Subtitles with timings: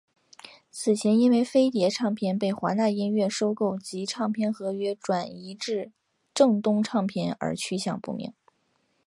[0.71, 5.91] 此前因为飞碟唱片被华纳音乐收购及唱片合约转移至
[6.33, 8.33] 正东唱片而去向不明。